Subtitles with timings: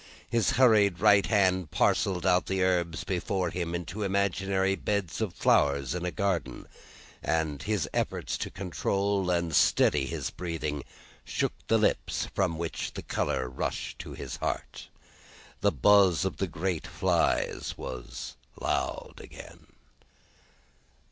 [0.31, 5.93] His hurried right hand parcelled out the herbs before him into imaginary beds of flowers
[5.93, 6.67] in a garden;
[7.21, 10.83] and his efforts to control and steady his breathing
[11.23, 14.87] shook the lips from which the colour rushed to his heart.
[15.59, 19.67] The buzz of the great flies was loud again.